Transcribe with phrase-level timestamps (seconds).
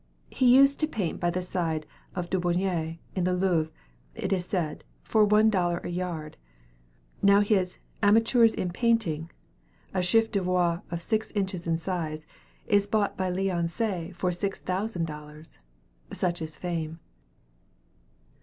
[0.31, 3.71] He used to paint by the side of Daubigny in the Louvre,
[4.15, 6.37] it is said, for one dollar a yard.
[7.21, 9.29] Now his "Amateurs in Painting,"
[9.93, 12.25] a chef d'oeuvre of six inches in size,
[12.65, 15.59] is bought by Leon Say for six thousand dollars.
[16.11, 16.99] Such is fame.